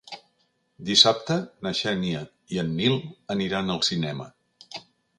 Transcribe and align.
Dissabte 0.87 1.37
na 1.67 1.75
Xènia 1.81 2.23
i 2.57 2.61
en 2.65 2.75
Nil 2.81 2.99
aniran 3.37 3.75
al 3.79 3.89
cinema. 3.93 4.31